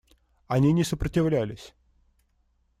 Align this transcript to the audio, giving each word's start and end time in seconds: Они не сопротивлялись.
Они 0.47 0.71
не 0.73 0.83
сопротивлялись. 0.83 1.75